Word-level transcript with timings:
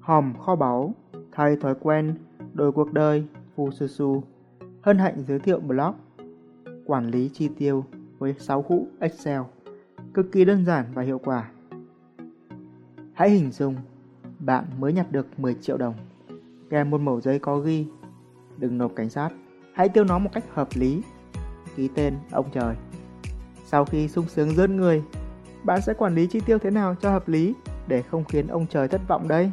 hòm 0.00 0.34
kho 0.38 0.56
báu, 0.56 0.94
thay 1.32 1.56
thói 1.56 1.74
quen, 1.80 2.14
đổi 2.54 2.72
cuộc 2.72 2.92
đời, 2.92 3.24
Phu 3.56 3.70
Su 3.70 3.86
Su. 3.86 4.22
Hân 4.82 4.98
hạnh 4.98 5.24
giới 5.26 5.38
thiệu 5.38 5.60
blog 5.60 5.94
Quản 6.84 7.10
lý 7.10 7.30
chi 7.32 7.48
tiêu 7.58 7.84
với 8.18 8.34
6 8.38 8.64
hũ 8.68 8.86
Excel, 9.00 9.40
cực 10.14 10.32
kỳ 10.32 10.44
đơn 10.44 10.64
giản 10.64 10.84
và 10.94 11.02
hiệu 11.02 11.18
quả. 11.18 11.50
Hãy 13.12 13.30
hình 13.30 13.50
dung 13.50 13.76
bạn 14.38 14.64
mới 14.78 14.92
nhặt 14.92 15.12
được 15.12 15.26
10 15.40 15.54
triệu 15.54 15.76
đồng, 15.76 15.94
kèm 16.70 16.90
một 16.90 17.00
mẩu 17.00 17.20
giấy 17.20 17.38
có 17.38 17.58
ghi 17.58 17.86
đừng 18.58 18.78
nộp 18.78 18.94
cảnh 18.96 19.10
sát, 19.10 19.30
hãy 19.72 19.88
tiêu 19.88 20.04
nó 20.04 20.18
một 20.18 20.30
cách 20.32 20.44
hợp 20.54 20.68
lý. 20.74 21.02
Ký 21.76 21.88
tên 21.94 22.14
ông 22.30 22.46
trời. 22.52 22.76
Sau 23.64 23.84
khi 23.84 24.08
sung 24.08 24.28
sướng 24.28 24.50
rớt 24.50 24.70
người, 24.70 25.02
bạn 25.64 25.80
sẽ 25.80 25.94
quản 25.94 26.14
lý 26.14 26.26
chi 26.26 26.40
tiêu 26.46 26.58
thế 26.58 26.70
nào 26.70 26.94
cho 27.00 27.10
hợp 27.10 27.28
lý 27.28 27.54
để 27.88 28.02
không 28.02 28.24
khiến 28.24 28.46
ông 28.46 28.66
trời 28.66 28.88
thất 28.88 29.00
vọng 29.08 29.28
đây? 29.28 29.50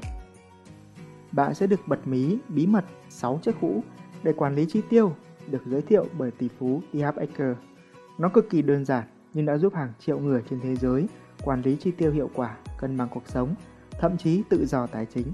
Bạn 1.36 1.54
sẽ 1.54 1.68
được 1.68 1.80
bật 1.88 2.08
mí 2.08 2.38
bí 2.50 2.68
mật 2.68 2.86
6 3.10 3.40
chiếc 3.44 3.56
hũ 3.60 3.84
để 4.24 4.34
quản 4.34 4.56
lý 4.56 4.66
chi 4.66 4.82
tiêu 4.90 5.16
được 5.48 5.62
giới 5.66 5.82
thiệu 5.82 6.06
bởi 6.18 6.32
tỷ 6.32 6.48
phú 6.60 6.82
T. 6.94 6.96
Harv 6.96 7.42
Nó 8.18 8.30
cực 8.30 8.50
kỳ 8.50 8.62
đơn 8.62 8.86
giản 8.86 9.04
nhưng 9.34 9.46
đã 9.46 9.58
giúp 9.58 9.74
hàng 9.74 9.94
triệu 10.00 10.20
người 10.20 10.44
trên 10.50 10.60
thế 10.60 10.76
giới 10.76 11.08
quản 11.44 11.62
lý 11.62 11.76
chi 11.76 11.92
tiêu 11.92 12.12
hiệu 12.12 12.30
quả, 12.34 12.58
cân 12.78 12.98
bằng 12.98 13.08
cuộc 13.14 13.28
sống, 13.28 13.56
thậm 13.92 14.18
chí 14.18 14.44
tự 14.50 14.66
do 14.66 14.88
tài 14.88 15.06
chính. 15.06 15.28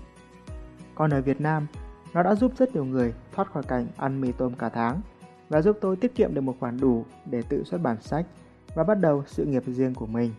Còn 0.96 1.14
ở 1.14 1.22
Việt 1.22 1.42
Nam, 1.42 1.68
nó 2.14 2.24
đã 2.24 2.36
giúp 2.36 2.52
rất 2.58 2.74
nhiều 2.74 2.86
người 2.86 3.14
thoát 3.32 3.52
khỏi 3.52 3.64
cảnh 3.64 3.88
ăn 3.98 4.22
mì 4.22 4.32
tôm 4.32 4.54
cả 4.54 4.70
tháng 4.70 5.02
và 5.50 5.62
giúp 5.62 5.78
tôi 5.82 5.96
tiết 5.96 6.16
kiệm 6.16 6.34
được 6.34 6.42
một 6.42 6.56
khoản 6.60 6.78
đủ 6.78 7.06
để 7.26 7.42
tự 7.50 7.64
xuất 7.64 7.82
bản 7.82 8.02
sách 8.02 8.26
và 8.76 8.84
bắt 8.84 9.00
đầu 9.00 9.24
sự 9.28 9.46
nghiệp 9.46 9.64
riêng 9.68 9.96
của 9.96 10.08
mình. 10.08 10.32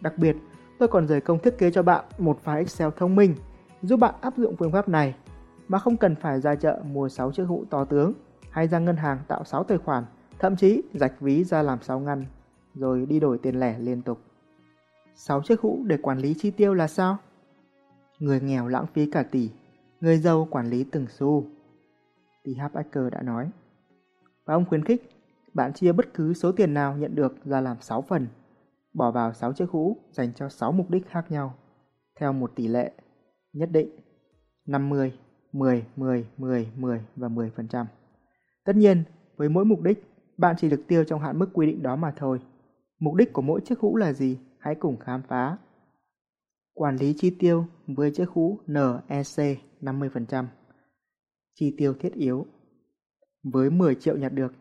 Đặc 0.00 0.18
biệt, 0.18 0.36
tôi 0.78 0.88
còn 0.88 1.08
dày 1.08 1.20
công 1.20 1.38
thiết 1.38 1.58
kế 1.58 1.70
cho 1.70 1.82
bạn 1.82 2.04
một 2.18 2.40
file 2.44 2.58
Excel 2.58 2.88
thông 2.96 3.16
minh 3.16 3.34
giúp 3.82 3.96
bạn 3.96 4.14
áp 4.20 4.36
dụng 4.36 4.56
phương 4.56 4.72
pháp 4.72 4.88
này 4.88 5.14
mà 5.68 5.78
không 5.78 5.96
cần 5.96 6.14
phải 6.14 6.40
ra 6.40 6.54
chợ 6.54 6.82
mua 6.84 7.08
6 7.08 7.32
chiếc 7.32 7.44
hũ 7.44 7.64
to 7.70 7.84
tướng 7.84 8.12
hay 8.50 8.68
ra 8.68 8.78
ngân 8.78 8.96
hàng 8.96 9.18
tạo 9.28 9.44
6 9.44 9.64
tài 9.64 9.78
khoản, 9.78 10.04
thậm 10.38 10.56
chí 10.56 10.82
rạch 10.94 11.20
ví 11.20 11.44
ra 11.44 11.62
làm 11.62 11.82
6 11.82 12.00
ngăn 12.00 12.24
rồi 12.74 13.06
đi 13.06 13.20
đổi 13.20 13.38
tiền 13.38 13.60
lẻ 13.60 13.78
liên 13.78 14.02
tục. 14.02 14.18
6 15.14 15.42
chiếc 15.42 15.60
hũ 15.60 15.82
để 15.86 15.96
quản 16.02 16.18
lý 16.18 16.34
chi 16.38 16.50
tiêu 16.50 16.74
là 16.74 16.88
sao? 16.88 17.16
Người 18.18 18.40
nghèo 18.40 18.68
lãng 18.68 18.86
phí 18.86 19.10
cả 19.10 19.22
tỷ, 19.22 19.50
người 20.00 20.18
giàu 20.18 20.48
quản 20.50 20.70
lý 20.70 20.84
từng 20.84 21.06
xu. 21.08 21.44
T. 22.44 22.48
Hacker 22.58 23.12
đã 23.12 23.22
nói. 23.22 23.50
Và 24.44 24.54
ông 24.54 24.64
khuyến 24.64 24.84
khích 24.84 25.10
bạn 25.54 25.72
chia 25.72 25.92
bất 25.92 26.14
cứ 26.14 26.34
số 26.34 26.52
tiền 26.52 26.74
nào 26.74 26.96
nhận 26.96 27.14
được 27.14 27.44
ra 27.44 27.60
làm 27.60 27.76
6 27.80 28.02
phần, 28.02 28.26
bỏ 28.94 29.10
vào 29.10 29.32
6 29.32 29.52
chiếc 29.52 29.70
hũ 29.70 29.96
dành 30.12 30.32
cho 30.34 30.48
6 30.48 30.72
mục 30.72 30.90
đích 30.90 31.08
khác 31.08 31.30
nhau, 31.30 31.54
theo 32.20 32.32
một 32.32 32.52
tỷ 32.54 32.68
lệ 32.68 32.92
nhất 33.52 33.68
định 33.72 33.88
50, 34.66 35.12
10, 35.52 35.84
10, 35.96 36.26
10, 36.36 36.68
10 36.76 37.00
và 37.16 37.28
10%. 37.28 37.84
Tất 38.64 38.76
nhiên, 38.76 39.02
với 39.36 39.48
mỗi 39.48 39.64
mục 39.64 39.82
đích, 39.82 40.04
bạn 40.36 40.56
chỉ 40.58 40.70
được 40.70 40.84
tiêu 40.88 41.04
trong 41.04 41.20
hạn 41.20 41.38
mức 41.38 41.48
quy 41.52 41.66
định 41.66 41.82
đó 41.82 41.96
mà 41.96 42.12
thôi. 42.16 42.40
Mục 43.00 43.14
đích 43.14 43.32
của 43.32 43.42
mỗi 43.42 43.60
chiếc 43.60 43.78
hũ 43.78 43.96
là 43.96 44.12
gì? 44.12 44.38
Hãy 44.58 44.74
cùng 44.74 44.96
khám 44.96 45.22
phá. 45.22 45.56
Quản 46.74 46.96
lý 46.96 47.14
chi 47.16 47.36
tiêu 47.38 47.64
với 47.86 48.10
chiếc 48.10 48.28
hũ 48.28 48.58
NEC 48.66 49.58
50%. 49.80 50.44
Chi 51.54 51.74
tiêu 51.78 51.94
thiết 52.00 52.14
yếu. 52.14 52.46
Với 53.42 53.70
10 53.70 53.94
triệu 53.94 54.16
nhặt 54.16 54.32
được, 54.32 54.52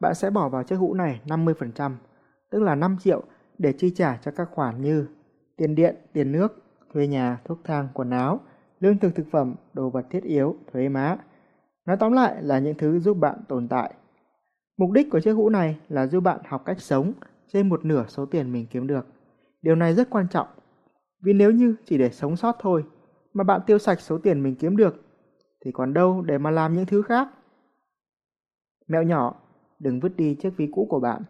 bạn 0.00 0.14
sẽ 0.14 0.30
bỏ 0.30 0.48
vào 0.48 0.62
chiếc 0.62 0.76
hũ 0.76 0.94
này 0.94 1.20
50%, 1.26 1.94
tức 2.50 2.62
là 2.62 2.74
5 2.74 2.96
triệu 3.00 3.22
để 3.58 3.72
chi 3.72 3.92
trả 3.96 4.16
cho 4.16 4.30
các 4.30 4.48
khoản 4.52 4.82
như 4.82 5.06
tiền 5.56 5.74
điện, 5.74 5.96
tiền 6.12 6.32
nước, 6.32 6.62
thuê 6.94 7.06
nhà, 7.06 7.40
thuốc 7.44 7.58
thang, 7.64 7.88
quần 7.94 8.10
áo, 8.10 8.40
lương 8.80 8.98
thực 8.98 9.14
thực 9.14 9.26
phẩm, 9.30 9.54
đồ 9.72 9.90
vật 9.90 10.06
thiết 10.10 10.22
yếu, 10.22 10.56
thuế 10.72 10.88
má. 10.88 11.18
Nói 11.86 11.96
tóm 11.96 12.12
lại 12.12 12.42
là 12.42 12.58
những 12.58 12.74
thứ 12.78 12.98
giúp 12.98 13.14
bạn 13.14 13.38
tồn 13.48 13.68
tại. 13.68 13.94
Mục 14.76 14.90
đích 14.90 15.10
của 15.10 15.20
chiếc 15.20 15.32
hũ 15.32 15.48
này 15.48 15.76
là 15.88 16.06
giúp 16.06 16.20
bạn 16.20 16.40
học 16.48 16.62
cách 16.64 16.80
sống 16.80 17.12
trên 17.52 17.68
một 17.68 17.84
nửa 17.84 18.04
số 18.08 18.26
tiền 18.26 18.52
mình 18.52 18.66
kiếm 18.70 18.86
được. 18.86 19.06
Điều 19.62 19.74
này 19.74 19.94
rất 19.94 20.10
quan 20.10 20.28
trọng, 20.28 20.48
vì 21.22 21.32
nếu 21.32 21.50
như 21.50 21.74
chỉ 21.84 21.98
để 21.98 22.10
sống 22.10 22.36
sót 22.36 22.56
thôi 22.60 22.84
mà 23.32 23.44
bạn 23.44 23.60
tiêu 23.66 23.78
sạch 23.78 24.00
số 24.00 24.18
tiền 24.18 24.42
mình 24.42 24.54
kiếm 24.54 24.76
được 24.76 25.04
thì 25.64 25.72
còn 25.72 25.94
đâu 25.94 26.22
để 26.22 26.38
mà 26.38 26.50
làm 26.50 26.74
những 26.74 26.86
thứ 26.86 27.02
khác. 27.02 27.28
Mẹo 28.88 29.02
nhỏ, 29.02 29.34
đừng 29.78 30.00
vứt 30.00 30.16
đi 30.16 30.34
chiếc 30.34 30.50
ví 30.56 30.68
cũ 30.72 30.86
của 30.90 31.00
bạn. 31.00 31.22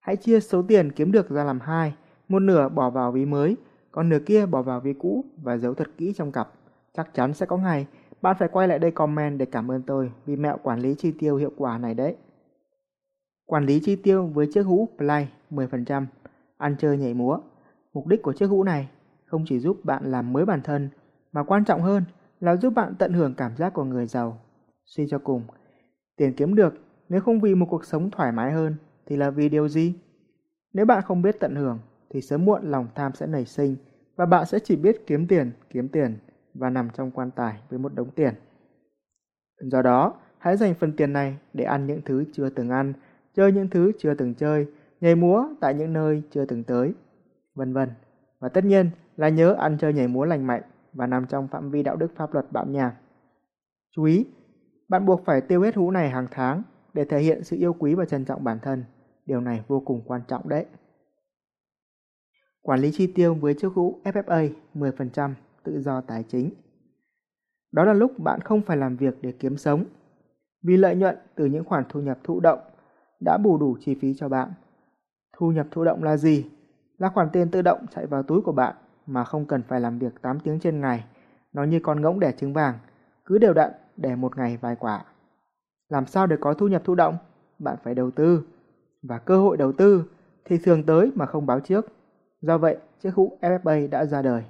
Hãy 0.00 0.16
chia 0.16 0.40
số 0.40 0.62
tiền 0.62 0.92
kiếm 0.92 1.12
được 1.12 1.30
ra 1.30 1.44
làm 1.44 1.60
hai, 1.60 1.94
một 2.28 2.38
nửa 2.38 2.68
bỏ 2.68 2.90
vào 2.90 3.12
ví 3.12 3.24
mới, 3.24 3.56
còn 3.98 4.08
nửa 4.08 4.18
kia 4.18 4.46
bỏ 4.46 4.62
vào 4.62 4.80
ví 4.80 4.92
cũ 4.92 5.24
và 5.42 5.56
giấu 5.56 5.74
thật 5.74 5.88
kỹ 5.96 6.12
trong 6.16 6.32
cặp. 6.32 6.48
Chắc 6.96 7.14
chắn 7.14 7.34
sẽ 7.34 7.46
có 7.46 7.56
ngày 7.56 7.86
bạn 8.22 8.36
phải 8.38 8.48
quay 8.48 8.68
lại 8.68 8.78
đây 8.78 8.90
comment 8.90 9.38
để 9.38 9.46
cảm 9.46 9.70
ơn 9.70 9.82
tôi 9.82 10.12
vì 10.26 10.36
mẹo 10.36 10.58
quản 10.62 10.80
lý 10.80 10.94
chi 10.98 11.12
tiêu 11.18 11.36
hiệu 11.36 11.52
quả 11.56 11.78
này 11.78 11.94
đấy. 11.94 12.16
Quản 13.46 13.66
lý 13.66 13.80
chi 13.80 13.96
tiêu 13.96 14.26
với 14.26 14.48
chiếc 14.54 14.62
hũ 14.62 14.88
Play 14.98 15.28
10%, 15.50 16.06
ăn 16.56 16.76
chơi 16.78 16.98
nhảy 16.98 17.14
múa. 17.14 17.38
Mục 17.92 18.06
đích 18.06 18.22
của 18.22 18.32
chiếc 18.32 18.46
hũ 18.46 18.64
này 18.64 18.88
không 19.26 19.44
chỉ 19.46 19.58
giúp 19.58 19.84
bạn 19.84 20.10
làm 20.10 20.32
mới 20.32 20.44
bản 20.44 20.62
thân, 20.62 20.88
mà 21.32 21.42
quan 21.42 21.64
trọng 21.64 21.82
hơn 21.82 22.04
là 22.40 22.56
giúp 22.56 22.70
bạn 22.70 22.94
tận 22.98 23.12
hưởng 23.12 23.34
cảm 23.34 23.56
giác 23.56 23.74
của 23.74 23.84
người 23.84 24.06
giàu. 24.06 24.38
Suy 24.84 25.06
cho 25.10 25.18
cùng, 25.18 25.42
tiền 26.16 26.32
kiếm 26.36 26.54
được 26.54 26.74
nếu 27.08 27.20
không 27.20 27.40
vì 27.40 27.54
một 27.54 27.66
cuộc 27.70 27.84
sống 27.84 28.10
thoải 28.10 28.32
mái 28.32 28.52
hơn 28.52 28.74
thì 29.06 29.16
là 29.16 29.30
vì 29.30 29.48
điều 29.48 29.68
gì? 29.68 29.94
Nếu 30.72 30.86
bạn 30.86 31.02
không 31.02 31.22
biết 31.22 31.36
tận 31.40 31.54
hưởng 31.54 31.78
thì 32.10 32.20
sớm 32.20 32.44
muộn 32.44 32.70
lòng 32.70 32.86
tham 32.94 33.12
sẽ 33.14 33.26
nảy 33.26 33.44
sinh 33.44 33.76
và 34.18 34.26
bạn 34.26 34.46
sẽ 34.46 34.58
chỉ 34.58 34.76
biết 34.76 35.06
kiếm 35.06 35.26
tiền, 35.26 35.50
kiếm 35.70 35.88
tiền 35.88 36.18
và 36.54 36.70
nằm 36.70 36.88
trong 36.94 37.10
quan 37.10 37.30
tài 37.30 37.60
với 37.70 37.78
một 37.78 37.94
đống 37.94 38.10
tiền. 38.10 38.34
Do 39.60 39.82
đó, 39.82 40.14
hãy 40.38 40.56
dành 40.56 40.74
phần 40.74 40.92
tiền 40.96 41.12
này 41.12 41.38
để 41.52 41.64
ăn 41.64 41.86
những 41.86 42.00
thứ 42.04 42.24
chưa 42.32 42.48
từng 42.48 42.68
ăn, 42.68 42.92
chơi 43.34 43.52
những 43.52 43.68
thứ 43.70 43.92
chưa 43.98 44.14
từng 44.14 44.34
chơi, 44.34 44.66
nhảy 45.00 45.14
múa 45.14 45.48
tại 45.60 45.74
những 45.74 45.92
nơi 45.92 46.22
chưa 46.30 46.44
từng 46.44 46.64
tới, 46.64 46.94
vân 47.54 47.72
vân. 47.72 47.88
Và 48.40 48.48
tất 48.48 48.64
nhiên 48.64 48.90
là 49.16 49.28
nhớ 49.28 49.52
ăn 49.52 49.76
chơi 49.80 49.92
nhảy 49.92 50.08
múa 50.08 50.24
lành 50.24 50.46
mạnh 50.46 50.62
và 50.92 51.06
nằm 51.06 51.26
trong 51.26 51.48
phạm 51.48 51.70
vi 51.70 51.82
đạo 51.82 51.96
đức 51.96 52.16
pháp 52.16 52.34
luật 52.34 52.46
bạm 52.50 52.72
nhà. 52.72 52.96
Chú 53.96 54.04
ý, 54.04 54.26
bạn 54.88 55.06
buộc 55.06 55.24
phải 55.24 55.40
tiêu 55.40 55.62
hết 55.62 55.76
hũ 55.76 55.90
này 55.90 56.10
hàng 56.10 56.26
tháng 56.30 56.62
để 56.94 57.04
thể 57.04 57.18
hiện 57.18 57.44
sự 57.44 57.56
yêu 57.56 57.72
quý 57.72 57.94
và 57.94 58.04
trân 58.04 58.24
trọng 58.24 58.44
bản 58.44 58.58
thân. 58.62 58.84
Điều 59.26 59.40
này 59.40 59.62
vô 59.68 59.80
cùng 59.80 60.02
quan 60.06 60.20
trọng 60.28 60.48
đấy. 60.48 60.66
Quản 62.68 62.80
lý 62.80 62.90
chi 62.92 63.06
tiêu 63.06 63.34
với 63.34 63.54
chiếc 63.54 63.68
hũ 63.74 64.00
FFA 64.04 64.50
10% 64.74 65.32
tự 65.64 65.80
do 65.80 66.00
tài 66.00 66.22
chính. 66.22 66.50
Đó 67.72 67.84
là 67.84 67.92
lúc 67.92 68.18
bạn 68.18 68.40
không 68.40 68.62
phải 68.62 68.76
làm 68.76 68.96
việc 68.96 69.14
để 69.20 69.32
kiếm 69.32 69.56
sống. 69.56 69.84
Vì 70.62 70.76
lợi 70.76 70.96
nhuận 70.96 71.16
từ 71.34 71.46
những 71.46 71.64
khoản 71.64 71.84
thu 71.88 72.00
nhập 72.00 72.18
thụ 72.24 72.40
động 72.40 72.58
đã 73.20 73.38
bù 73.44 73.58
đủ 73.58 73.76
chi 73.80 73.94
phí 74.00 74.14
cho 74.14 74.28
bạn. 74.28 74.52
Thu 75.36 75.52
nhập 75.52 75.66
thụ 75.70 75.84
động 75.84 76.02
là 76.02 76.16
gì? 76.16 76.46
Là 76.98 77.08
khoản 77.08 77.30
tiền 77.30 77.50
tự 77.50 77.62
động 77.62 77.86
chạy 77.94 78.06
vào 78.06 78.22
túi 78.22 78.40
của 78.40 78.52
bạn 78.52 78.76
mà 79.06 79.24
không 79.24 79.46
cần 79.46 79.62
phải 79.62 79.80
làm 79.80 79.98
việc 79.98 80.22
8 80.22 80.40
tiếng 80.40 80.60
trên 80.60 80.80
ngày. 80.80 81.04
Nó 81.52 81.64
như 81.64 81.80
con 81.82 82.00
ngỗng 82.00 82.20
đẻ 82.20 82.32
trứng 82.32 82.52
vàng, 82.52 82.78
cứ 83.24 83.38
đều 83.38 83.54
đặn 83.54 83.70
đẻ 83.96 84.16
một 84.16 84.36
ngày 84.36 84.58
vài 84.60 84.76
quả. 84.76 85.04
Làm 85.88 86.06
sao 86.06 86.26
để 86.26 86.36
có 86.40 86.54
thu 86.54 86.68
nhập 86.68 86.82
thụ 86.84 86.94
động? 86.94 87.16
Bạn 87.58 87.76
phải 87.84 87.94
đầu 87.94 88.10
tư. 88.10 88.42
Và 89.02 89.18
cơ 89.18 89.38
hội 89.38 89.56
đầu 89.56 89.72
tư 89.72 90.04
thì 90.44 90.58
thường 90.58 90.82
tới 90.82 91.10
mà 91.14 91.26
không 91.26 91.46
báo 91.46 91.60
trước. 91.60 91.86
Do 92.40 92.58
vậy, 92.58 92.76
chiếc 93.02 93.14
hũ 93.14 93.38
FFA 93.40 93.90
đã 93.90 94.04
ra 94.04 94.22
đời. 94.22 94.44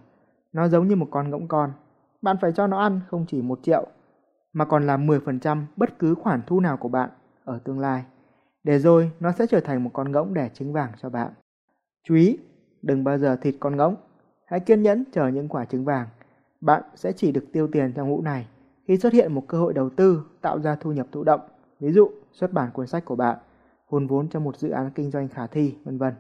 Nó 0.53 0.69
giống 0.69 0.89
như 0.89 0.97
một 0.97 1.09
con 1.11 1.31
ngỗng 1.31 1.49
con. 1.49 1.73
Bạn 2.23 2.37
phải 2.41 2.53
cho 2.53 2.67
nó 2.67 2.79
ăn 2.79 3.01
không 3.09 3.25
chỉ 3.29 3.43
1 3.43 3.59
triệu, 3.63 3.87
mà 4.53 4.65
còn 4.65 4.87
là 4.87 4.97
10% 4.97 5.65
bất 5.77 5.99
cứ 5.99 6.15
khoản 6.15 6.41
thu 6.47 6.61
nào 6.61 6.77
của 6.77 6.89
bạn 6.89 7.11
ở 7.45 7.59
tương 7.65 7.79
lai. 7.79 8.05
Để 8.65 8.79
rồi 8.79 9.11
nó 9.21 9.33
sẽ 9.33 9.47
trở 9.47 9.61
thành 9.61 9.85
một 9.85 9.91
con 9.93 10.13
ngỗng 10.13 10.35
đẻ 10.35 10.51
trứng 10.55 10.73
vàng 10.73 10.93
cho 11.03 11.11
bạn. 11.11 11.33
Chú 12.05 12.15
ý, 12.15 12.39
đừng 12.83 13.05
bao 13.05 13.19
giờ 13.19 13.37
thịt 13.37 13.55
con 13.61 13.77
ngỗng. 13.77 13.97
Hãy 14.47 14.61
kiên 14.61 14.83
nhẫn 14.83 15.05
chờ 15.13 15.29
những 15.29 15.49
quả 15.49 15.65
trứng 15.65 15.85
vàng. 15.85 16.09
Bạn 16.61 16.83
sẽ 16.95 17.13
chỉ 17.13 17.33
được 17.33 17.45
tiêu 17.53 17.69
tiền 17.73 17.93
trong 17.93 18.09
hũ 18.09 18.23
này 18.23 18.47
khi 18.89 18.97
xuất 18.97 19.13
hiện 19.13 19.35
một 19.35 19.45
cơ 19.49 19.59
hội 19.59 19.73
đầu 19.75 19.91
tư 19.91 20.23
tạo 20.41 20.61
ra 20.61 20.77
thu 20.81 20.93
nhập 20.93 21.07
thụ 21.13 21.25
động, 21.25 21.41
ví 21.81 21.93
dụ 21.93 22.11
xuất 22.33 22.53
bản 22.53 22.71
cuốn 22.73 22.87
sách 22.87 23.05
của 23.05 23.17
bạn, 23.17 23.39
hùn 23.87 24.07
vốn 24.07 24.29
cho 24.29 24.41
một 24.41 24.57
dự 24.57 24.71
án 24.71 24.91
kinh 24.95 25.11
doanh 25.11 25.29
khả 25.29 25.47
thi, 25.47 25.75
vân 25.85 25.99
vân. 25.99 26.15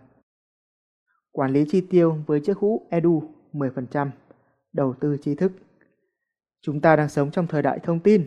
Quản 1.39 1.53
lý 1.53 1.65
chi 1.69 1.81
tiêu 1.81 2.17
với 2.27 2.41
chiếc 2.41 2.59
hũ 2.59 2.83
Edu 2.91 3.23
10%, 3.53 4.11
đầu 4.73 4.95
tư 5.01 5.17
tri 5.23 5.35
thức. 5.35 5.53
Chúng 6.63 6.81
ta 6.81 6.97
đang 6.97 7.09
sống 7.09 7.31
trong 7.31 7.47
thời 7.47 7.63
đại 7.63 7.79
thông 7.83 8.01
tin. 8.01 8.27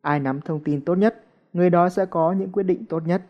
Ai 0.00 0.20
nắm 0.20 0.40
thông 0.40 0.64
tin 0.64 0.80
tốt 0.84 0.94
nhất, 0.94 1.24
người 1.52 1.70
đó 1.70 1.88
sẽ 1.88 2.06
có 2.06 2.32
những 2.32 2.52
quyết 2.52 2.62
định 2.62 2.84
tốt 2.86 3.02
nhất. 3.06 3.22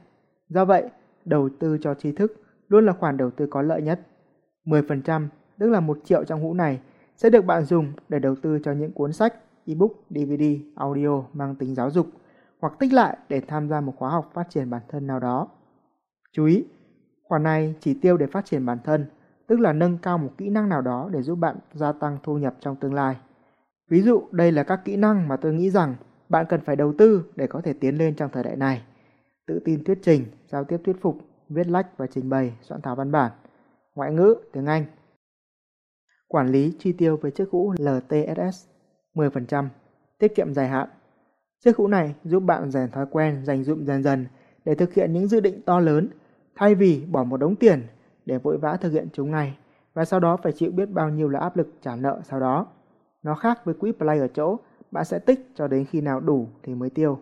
Do 0.48 0.64
vậy, 0.64 0.90
đầu 1.24 1.48
tư 1.58 1.78
cho 1.80 1.94
tri 1.94 2.12
thức 2.12 2.42
luôn 2.68 2.86
là 2.86 2.92
khoản 2.92 3.16
đầu 3.16 3.30
tư 3.30 3.46
có 3.50 3.62
lợi 3.62 3.82
nhất. 3.82 4.00
10%, 4.64 5.28
tức 5.58 5.70
là 5.70 5.80
1 5.80 5.98
triệu 6.04 6.24
trong 6.24 6.42
hũ 6.42 6.54
này, 6.54 6.80
sẽ 7.16 7.30
được 7.30 7.44
bạn 7.44 7.64
dùng 7.64 7.92
để 8.08 8.18
đầu 8.18 8.36
tư 8.42 8.58
cho 8.64 8.72
những 8.72 8.92
cuốn 8.92 9.12
sách, 9.12 9.34
ebook, 9.66 9.90
DVD, 10.10 10.44
audio 10.74 11.22
mang 11.32 11.54
tính 11.54 11.74
giáo 11.74 11.90
dục 11.90 12.06
hoặc 12.60 12.72
tích 12.78 12.92
lại 12.92 13.16
để 13.28 13.40
tham 13.40 13.68
gia 13.68 13.80
một 13.80 13.92
khóa 13.96 14.10
học 14.10 14.30
phát 14.34 14.50
triển 14.50 14.70
bản 14.70 14.82
thân 14.88 15.06
nào 15.06 15.20
đó. 15.20 15.48
Chú 16.32 16.46
ý, 16.46 16.64
khoản 17.22 17.42
này 17.42 17.74
chỉ 17.80 17.94
tiêu 17.94 18.16
để 18.16 18.26
phát 18.26 18.44
triển 18.44 18.66
bản 18.66 18.78
thân, 18.84 19.06
tức 19.50 19.60
là 19.60 19.72
nâng 19.72 19.98
cao 19.98 20.18
một 20.18 20.30
kỹ 20.38 20.48
năng 20.48 20.68
nào 20.68 20.82
đó 20.82 21.08
để 21.12 21.22
giúp 21.22 21.34
bạn 21.34 21.56
gia 21.74 21.92
tăng 21.92 22.18
thu 22.22 22.38
nhập 22.38 22.54
trong 22.60 22.76
tương 22.76 22.94
lai. 22.94 23.16
Ví 23.88 24.02
dụ 24.02 24.22
đây 24.30 24.52
là 24.52 24.62
các 24.62 24.80
kỹ 24.84 24.96
năng 24.96 25.28
mà 25.28 25.36
tôi 25.36 25.54
nghĩ 25.54 25.70
rằng 25.70 25.94
bạn 26.28 26.46
cần 26.48 26.60
phải 26.60 26.76
đầu 26.76 26.94
tư 26.98 27.24
để 27.36 27.46
có 27.46 27.60
thể 27.60 27.72
tiến 27.72 27.98
lên 27.98 28.14
trong 28.14 28.30
thời 28.32 28.42
đại 28.42 28.56
này. 28.56 28.82
Tự 29.46 29.60
tin 29.64 29.84
thuyết 29.84 29.98
trình, 30.02 30.24
giao 30.48 30.64
tiếp 30.64 30.76
thuyết 30.84 30.96
phục, 31.00 31.18
viết 31.48 31.66
lách 31.66 31.98
và 31.98 32.06
trình 32.06 32.30
bày, 32.30 32.52
soạn 32.62 32.80
thảo 32.80 32.96
văn 32.96 33.12
bản, 33.12 33.32
ngoại 33.94 34.12
ngữ, 34.12 34.34
tiếng 34.52 34.66
Anh. 34.66 34.84
Quản 36.28 36.48
lý 36.48 36.72
chi 36.78 36.92
tiêu 36.92 37.16
với 37.16 37.30
chiếc 37.30 37.50
hũ 37.50 37.74
LTSS 37.78 38.66
10%, 39.14 39.68
tiết 40.18 40.34
kiệm 40.34 40.54
dài 40.54 40.68
hạn. 40.68 40.88
Chiếc 41.64 41.76
hũ 41.76 41.88
này 41.88 42.14
giúp 42.24 42.40
bạn 42.40 42.70
rèn 42.70 42.90
thói 42.90 43.06
quen 43.10 43.44
dành 43.44 43.64
dụm 43.64 43.84
dần 43.84 44.02
dần 44.02 44.26
để 44.64 44.74
thực 44.74 44.94
hiện 44.94 45.12
những 45.12 45.28
dự 45.28 45.40
định 45.40 45.62
to 45.62 45.80
lớn 45.80 46.08
thay 46.56 46.74
vì 46.74 47.04
bỏ 47.10 47.24
một 47.24 47.36
đống 47.36 47.56
tiền 47.56 47.86
để 48.26 48.38
vội 48.38 48.58
vã 48.58 48.76
thực 48.76 48.92
hiện 48.92 49.08
chúng 49.12 49.30
ngay 49.30 49.56
và 49.94 50.04
sau 50.04 50.20
đó 50.20 50.36
phải 50.36 50.52
chịu 50.52 50.70
biết 50.70 50.90
bao 50.90 51.08
nhiêu 51.08 51.28
là 51.28 51.40
áp 51.40 51.56
lực 51.56 51.68
trả 51.82 51.96
nợ 51.96 52.20
sau 52.24 52.40
đó. 52.40 52.66
Nó 53.22 53.34
khác 53.34 53.64
với 53.64 53.74
quỹ 53.74 53.92
play 53.92 54.18
ở 54.18 54.28
chỗ 54.28 54.56
bạn 54.90 55.04
sẽ 55.04 55.18
tích 55.18 55.50
cho 55.54 55.68
đến 55.68 55.84
khi 55.84 56.00
nào 56.00 56.20
đủ 56.20 56.48
thì 56.62 56.74
mới 56.74 56.90
tiêu. 56.90 57.18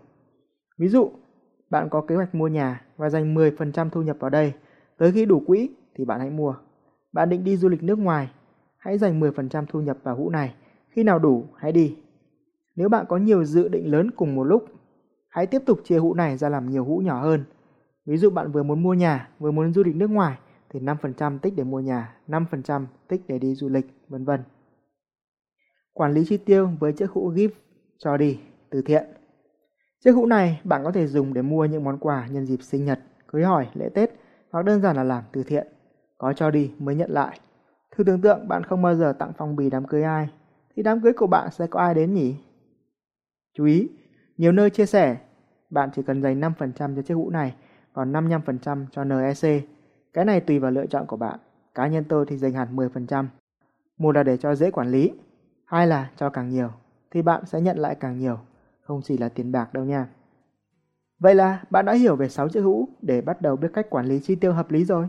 Ví 0.78 0.88
dụ, 0.88 1.10
bạn 1.70 1.88
có 1.88 2.00
kế 2.00 2.14
hoạch 2.14 2.34
mua 2.34 2.48
nhà 2.48 2.84
và 2.96 3.10
dành 3.10 3.34
10% 3.34 3.90
thu 3.90 4.02
nhập 4.02 4.16
vào 4.20 4.30
đây, 4.30 4.52
tới 4.98 5.12
khi 5.12 5.26
đủ 5.26 5.42
quỹ 5.46 5.70
thì 5.94 6.04
bạn 6.04 6.20
hãy 6.20 6.30
mua. 6.30 6.54
Bạn 7.12 7.28
định 7.28 7.44
đi 7.44 7.56
du 7.56 7.68
lịch 7.68 7.82
nước 7.82 7.98
ngoài, 7.98 8.30
hãy 8.76 8.98
dành 8.98 9.20
10% 9.20 9.64
thu 9.68 9.80
nhập 9.80 9.96
vào 10.02 10.16
hũ 10.16 10.30
này, 10.30 10.54
khi 10.90 11.02
nào 11.02 11.18
đủ 11.18 11.44
hãy 11.56 11.72
đi. 11.72 11.96
Nếu 12.76 12.88
bạn 12.88 13.06
có 13.08 13.16
nhiều 13.16 13.44
dự 13.44 13.68
định 13.68 13.90
lớn 13.90 14.10
cùng 14.10 14.34
một 14.34 14.44
lúc, 14.44 14.64
hãy 15.28 15.46
tiếp 15.46 15.62
tục 15.66 15.80
chia 15.84 15.98
hũ 15.98 16.14
này 16.14 16.36
ra 16.36 16.48
làm 16.48 16.70
nhiều 16.70 16.84
hũ 16.84 16.98
nhỏ 16.98 17.22
hơn. 17.22 17.44
Ví 18.06 18.16
dụ 18.16 18.30
bạn 18.30 18.52
vừa 18.52 18.62
muốn 18.62 18.82
mua 18.82 18.94
nhà, 18.94 19.28
vừa 19.38 19.50
muốn 19.50 19.72
du 19.72 19.82
lịch 19.82 19.96
nước 19.96 20.10
ngoài 20.10 20.38
thì 20.70 20.80
5% 20.80 21.38
tích 21.38 21.56
để 21.56 21.64
mua 21.64 21.80
nhà, 21.80 22.16
5% 22.28 22.86
tích 23.08 23.22
để 23.28 23.38
đi 23.38 23.54
du 23.54 23.68
lịch, 23.68 23.86
vân 24.08 24.24
vân. 24.24 24.40
Quản 25.92 26.12
lý 26.12 26.24
chi 26.28 26.36
tiêu 26.36 26.70
với 26.80 26.92
chiếc 26.92 27.10
hũ 27.10 27.32
gift 27.32 27.50
cho 27.98 28.16
đi, 28.16 28.40
từ 28.70 28.82
thiện. 28.82 29.04
Chiếc 30.04 30.10
hũ 30.10 30.26
này 30.26 30.60
bạn 30.64 30.84
có 30.84 30.92
thể 30.92 31.06
dùng 31.06 31.34
để 31.34 31.42
mua 31.42 31.64
những 31.64 31.84
món 31.84 31.98
quà 31.98 32.26
nhân 32.26 32.46
dịp 32.46 32.62
sinh 32.62 32.84
nhật, 32.84 33.00
cưới 33.26 33.42
hỏi, 33.42 33.68
lễ 33.74 33.88
Tết 33.94 34.10
hoặc 34.50 34.64
đơn 34.64 34.80
giản 34.80 34.96
là 34.96 35.04
làm 35.04 35.24
từ 35.32 35.42
thiện. 35.42 35.66
Có 36.18 36.32
cho 36.32 36.50
đi 36.50 36.70
mới 36.78 36.94
nhận 36.94 37.10
lại. 37.10 37.40
Thử 37.96 38.04
tưởng 38.04 38.20
tượng 38.20 38.48
bạn 38.48 38.64
không 38.64 38.82
bao 38.82 38.94
giờ 38.94 39.12
tặng 39.18 39.32
phong 39.38 39.56
bì 39.56 39.70
đám 39.70 39.86
cưới 39.86 40.02
ai, 40.02 40.28
thì 40.76 40.82
đám 40.82 41.00
cưới 41.00 41.12
của 41.12 41.26
bạn 41.26 41.50
sẽ 41.50 41.66
có 41.66 41.80
ai 41.80 41.94
đến 41.94 42.14
nhỉ? 42.14 42.36
Chú 43.54 43.64
ý, 43.64 43.88
nhiều 44.36 44.52
nơi 44.52 44.70
chia 44.70 44.86
sẻ, 44.86 45.16
bạn 45.70 45.90
chỉ 45.94 46.02
cần 46.02 46.22
dành 46.22 46.40
5% 46.40 46.96
cho 46.96 47.02
chiếc 47.02 47.14
hũ 47.14 47.30
này, 47.30 47.54
còn 47.92 48.12
55% 48.12 48.86
cho 48.92 49.04
NEC. 49.04 49.64
Cái 50.12 50.24
này 50.24 50.40
tùy 50.40 50.58
vào 50.58 50.70
lựa 50.70 50.86
chọn 50.86 51.06
của 51.06 51.16
bạn. 51.16 51.38
Cá 51.74 51.86
nhân 51.86 52.04
tôi 52.08 52.26
thì 52.28 52.36
dành 52.36 52.52
hẳn 52.52 52.76
10%. 52.76 53.26
Một 53.98 54.14
là 54.14 54.22
để 54.22 54.36
cho 54.36 54.54
dễ 54.54 54.70
quản 54.70 54.90
lý, 54.90 55.12
hai 55.64 55.86
là 55.86 56.10
cho 56.16 56.30
càng 56.30 56.48
nhiều, 56.48 56.68
thì 57.10 57.22
bạn 57.22 57.46
sẽ 57.46 57.60
nhận 57.60 57.78
lại 57.78 57.94
càng 57.94 58.18
nhiều, 58.18 58.38
không 58.82 59.02
chỉ 59.02 59.18
là 59.18 59.28
tiền 59.28 59.52
bạc 59.52 59.74
đâu 59.74 59.84
nha. 59.84 60.08
Vậy 61.18 61.34
là 61.34 61.62
bạn 61.70 61.84
đã 61.84 61.92
hiểu 61.92 62.16
về 62.16 62.28
6 62.28 62.48
chữ 62.48 62.62
hũ 62.62 62.88
để 63.02 63.20
bắt 63.20 63.42
đầu 63.42 63.56
biết 63.56 63.68
cách 63.74 63.90
quản 63.90 64.06
lý 64.06 64.20
chi 64.20 64.34
tiêu 64.34 64.52
hợp 64.52 64.70
lý 64.70 64.84
rồi. 64.84 65.06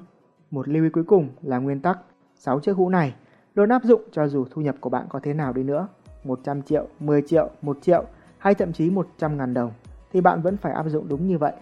Một 0.51 0.67
lưu 0.67 0.83
ý 0.83 0.89
cuối 0.89 1.03
cùng 1.03 1.29
là 1.41 1.57
nguyên 1.57 1.81
tắc 1.81 1.99
6 2.35 2.59
chiếc 2.59 2.71
hũ 2.71 2.89
này 2.89 3.15
luôn 3.55 3.69
áp 3.69 3.83
dụng 3.83 4.01
cho 4.11 4.27
dù 4.27 4.45
thu 4.51 4.61
nhập 4.61 4.75
của 4.79 4.89
bạn 4.89 5.05
có 5.09 5.19
thế 5.23 5.33
nào 5.33 5.53
đi 5.53 5.63
nữa. 5.63 5.87
100 6.23 6.61
triệu, 6.61 6.87
10 6.99 7.21
triệu, 7.21 7.49
1 7.61 7.77
triệu 7.81 8.05
hay 8.37 8.55
thậm 8.55 8.73
chí 8.73 8.89
100 8.89 9.37
ngàn 9.37 9.53
đồng 9.53 9.71
thì 10.11 10.21
bạn 10.21 10.41
vẫn 10.41 10.57
phải 10.57 10.73
áp 10.73 10.89
dụng 10.89 11.07
đúng 11.07 11.27
như 11.27 11.37
vậy. 11.37 11.53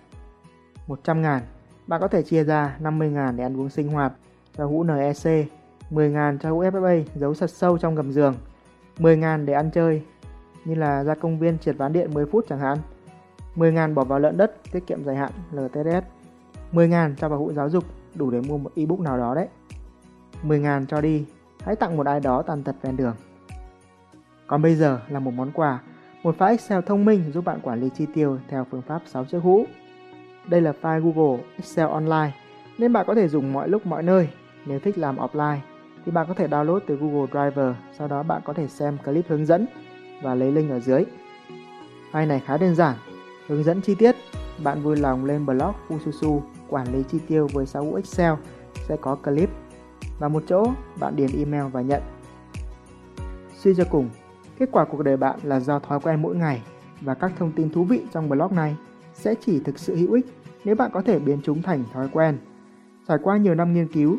100 0.88 1.22
ngàn, 1.22 1.44
bạn 1.88 2.01
có 2.01 2.07
thể 2.07 2.24
chia 2.24 2.44
ra 2.44 2.78
50.000 2.81 3.36
để 3.36 3.44
ăn 3.44 3.60
uống 3.60 3.69
sinh 3.69 3.88
hoạt 3.88 4.13
cho 4.57 4.66
hũ 4.66 4.84
NEC, 4.84 5.48
10.000 5.92 6.38
cho 6.38 6.50
hũ 6.50 6.63
FFA 6.63 7.04
giấu 7.16 7.34
sật 7.34 7.50
sâu 7.50 7.78
trong 7.78 7.95
gầm 7.95 8.12
giường, 8.12 8.36
10.000 8.98 9.45
để 9.45 9.54
ăn 9.54 9.72
chơi 9.72 10.01
như 10.66 10.75
là 10.75 11.04
ra 11.04 11.16
công 11.16 11.39
viên 11.39 11.57
triệt 11.57 11.78
ván 11.78 11.94
điện 11.94 12.13
10 12.13 12.25
phút 12.25 12.45
chẳng 12.50 12.60
hạn, 12.60 12.78
10.000 13.56 13.94
bỏ 13.94 14.04
vào 14.04 14.19
lợn 14.19 14.38
đất 14.38 14.54
tiết 14.72 14.88
kiệm 14.88 15.04
dài 15.04 15.16
hạn 15.16 15.31
LTS, 15.51 16.06
10.000 16.72 17.16
cho 17.16 17.30
vào 17.30 17.39
hũ 17.39 17.54
giáo 17.54 17.69
dục 17.69 17.84
đủ 18.16 18.31
để 18.31 18.42
mua 18.42 18.57
một 18.57 18.72
ebook 18.75 19.00
nào 19.00 19.18
đó 19.18 19.36
đấy. 19.36 19.48
10.000 20.44 20.86
cho 20.86 21.01
đi, 21.01 21.25
hãy 21.63 21.75
tặng 21.75 21.98
một 21.98 22.06
ai 22.06 22.19
đó 22.19 22.42
tàn 22.42 22.63
tật 22.63 22.75
ven 22.81 22.98
đường. 22.98 23.16
Còn 24.48 24.62
bây 24.62 24.75
giờ 24.75 25.00
là 25.10 25.19
một 25.19 25.31
món 25.33 25.51
quà, 25.51 25.80
một 26.24 26.36
file 26.38 26.50
Excel 26.50 26.81
thông 26.86 27.06
minh 27.06 27.31
giúp 27.33 27.45
bạn 27.45 27.60
quản 27.63 27.81
lý 27.81 27.90
chi 27.90 28.06
tiêu 28.13 28.40
theo 28.48 28.66
phương 28.72 28.81
pháp 28.81 29.01
6 29.06 29.25
chiếc 29.25 29.40
hũ. 29.40 29.66
Đây 30.47 30.61
là 30.61 30.73
file 30.81 31.11
Google 31.11 31.44
Excel 31.57 31.88
Online 31.88 32.31
nên 32.77 32.94
bạn 32.94 33.05
có 33.07 33.15
thể 33.15 33.27
dùng 33.27 33.53
mọi 33.53 33.69
lúc 33.69 33.85
mọi 33.85 34.03
nơi. 34.03 34.29
Nếu 34.65 34.79
thích 34.79 34.97
làm 34.97 35.17
offline 35.17 35.57
thì 36.05 36.11
bạn 36.11 36.27
có 36.27 36.33
thể 36.33 36.47
download 36.47 36.79
từ 36.88 36.95
Google 36.95 37.27
Drive. 37.31 37.73
sau 37.97 38.07
đó 38.07 38.23
bạn 38.23 38.41
có 38.45 38.53
thể 38.53 38.67
xem 38.67 38.97
clip 39.05 39.25
hướng 39.27 39.45
dẫn 39.45 39.67
và 40.23 40.35
lấy 40.35 40.51
link 40.51 40.71
ở 40.71 40.79
dưới. 40.79 41.03
File 42.11 42.27
này 42.27 42.41
khá 42.45 42.57
đơn 42.57 42.75
giản, 42.75 42.95
hướng 43.47 43.63
dẫn 43.63 43.81
chi 43.81 43.95
tiết. 43.95 44.15
Bạn 44.63 44.83
vui 44.83 44.95
lòng 44.95 45.25
lên 45.25 45.45
blog 45.45 45.73
Fususu 45.89 46.41
quản 46.69 46.94
lý 46.94 47.03
chi 47.03 47.19
tiêu 47.27 47.47
với 47.53 47.65
6 47.65 47.94
Excel 47.95 48.33
sẽ 48.88 48.97
có 49.01 49.15
clip 49.15 49.49
và 50.19 50.27
một 50.27 50.44
chỗ 50.47 50.65
bạn 50.99 51.15
điền 51.15 51.29
email 51.38 51.71
và 51.71 51.81
nhận. 51.81 52.01
Suy 53.57 53.75
cho 53.75 53.83
cùng, 53.91 54.09
kết 54.59 54.69
quả 54.71 54.85
cuộc 54.85 55.03
đời 55.03 55.17
bạn 55.17 55.39
là 55.44 55.59
do 55.59 55.79
thói 55.79 55.99
quen 55.99 56.21
mỗi 56.21 56.35
ngày 56.35 56.61
và 57.01 57.13
các 57.13 57.31
thông 57.39 57.51
tin 57.51 57.69
thú 57.69 57.83
vị 57.83 58.01
trong 58.13 58.29
blog 58.29 58.55
này 58.55 58.75
sẽ 59.18 59.36
chỉ 59.46 59.60
thực 59.60 59.80
sự 59.80 59.96
hữu 59.96 60.14
ích 60.14 60.25
nếu 60.66 60.75
bạn 60.75 60.92
có 60.94 61.02
thể 61.02 61.19
biến 61.19 61.40
chúng 61.44 61.62
thành 61.62 61.84
thói 61.94 62.10
quen. 62.14 62.38
Trải 63.08 63.18
qua 63.24 63.38
nhiều 63.38 63.56
năm 63.56 63.74
nghiên 63.74 63.88
cứu, 63.88 64.18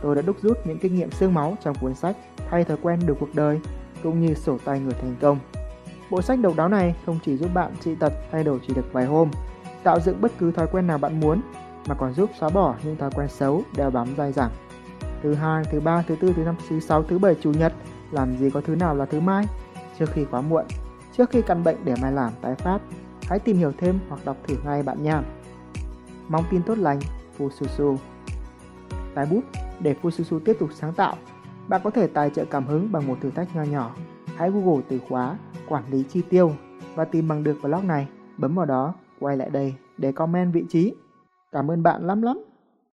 tôi 0.00 0.14
đã 0.14 0.22
đúc 0.22 0.36
rút 0.42 0.66
những 0.66 0.78
kinh 0.78 0.94
nghiệm 0.94 1.10
xương 1.10 1.34
máu 1.34 1.56
trong 1.62 1.76
cuốn 1.80 1.94
sách 1.94 2.16
Thay 2.50 2.64
thói 2.64 2.76
quen 2.82 3.00
được 3.06 3.16
cuộc 3.20 3.34
đời 3.34 3.60
cũng 4.02 4.20
như 4.20 4.34
sổ 4.34 4.58
tay 4.64 4.80
người 4.80 4.92
thành 4.92 5.14
công. 5.20 5.38
Bộ 6.10 6.22
sách 6.22 6.38
độc 6.40 6.56
đáo 6.56 6.68
này 6.68 6.94
không 7.06 7.18
chỉ 7.24 7.36
giúp 7.36 7.50
bạn 7.54 7.72
trị 7.80 7.94
tật 7.94 8.12
thay 8.32 8.44
đổi 8.44 8.60
chỉ 8.66 8.74
được 8.74 8.92
vài 8.92 9.06
hôm, 9.06 9.30
tạo 9.82 10.00
dựng 10.00 10.20
bất 10.20 10.32
cứ 10.38 10.52
thói 10.52 10.66
quen 10.72 10.86
nào 10.86 10.98
bạn 10.98 11.20
muốn, 11.20 11.40
mà 11.88 11.94
còn 11.94 12.14
giúp 12.14 12.30
xóa 12.40 12.48
bỏ 12.48 12.74
những 12.84 12.96
thói 12.96 13.10
quen 13.10 13.28
xấu 13.28 13.62
đeo 13.76 13.90
bám 13.90 14.08
dai 14.16 14.32
dẳng. 14.32 14.50
Thứ 15.22 15.34
hai, 15.34 15.64
thứ 15.70 15.80
ba, 15.80 16.02
thứ 16.02 16.16
tư, 16.20 16.32
thứ 16.36 16.44
năm, 16.44 16.54
thứ 16.68 16.80
sáu, 16.80 17.02
thứ 17.02 17.18
bảy, 17.18 17.34
chủ 17.40 17.52
nhật, 17.52 17.72
làm 18.10 18.36
gì 18.36 18.50
có 18.50 18.60
thứ 18.60 18.74
nào 18.74 18.94
là 18.94 19.04
thứ 19.04 19.20
mai? 19.20 19.44
Trước 19.98 20.10
khi 20.12 20.24
quá 20.30 20.40
muộn, 20.40 20.64
trước 21.16 21.30
khi 21.30 21.42
căn 21.42 21.64
bệnh 21.64 21.76
để 21.84 21.94
mai 22.02 22.12
làm 22.12 22.32
tái 22.40 22.54
phát, 22.54 22.78
hãy 23.28 23.38
tìm 23.38 23.56
hiểu 23.56 23.72
thêm 23.78 23.98
hoặc 24.08 24.24
đọc 24.24 24.36
thử 24.46 24.56
ngay 24.64 24.82
bạn 24.82 25.02
nha. 25.02 25.22
Mong 26.28 26.44
tin 26.50 26.62
tốt 26.62 26.78
lành, 26.78 27.00
Fususu. 27.38 27.96
Tái 29.14 29.26
bút 29.26 29.40
để 29.80 29.94
Fususu 30.02 30.40
tiếp 30.40 30.56
tục 30.60 30.70
sáng 30.72 30.92
tạo, 30.92 31.16
bạn 31.68 31.80
có 31.84 31.90
thể 31.90 32.06
tài 32.06 32.30
trợ 32.30 32.44
cảm 32.44 32.66
hứng 32.66 32.92
bằng 32.92 33.06
một 33.06 33.18
thử 33.20 33.30
thách 33.30 33.56
nho 33.56 33.62
nhỏ. 33.62 33.94
Hãy 34.36 34.50
Google 34.50 34.82
từ 34.88 34.98
khóa 35.08 35.38
quản 35.68 35.84
lý 35.90 36.02
chi 36.02 36.22
tiêu 36.28 36.52
và 36.94 37.04
tìm 37.04 37.28
bằng 37.28 37.44
được 37.44 37.58
blog 37.62 37.86
này, 37.86 38.08
bấm 38.36 38.54
vào 38.54 38.66
đó, 38.66 38.94
quay 39.20 39.36
lại 39.36 39.50
đây 39.50 39.74
để 39.96 40.12
comment 40.12 40.52
vị 40.52 40.64
trí. 40.68 40.94
Cảm 41.52 41.70
ơn 41.70 41.82
bạn 41.82 42.06
lắm 42.06 42.22
lắm. 42.22 42.47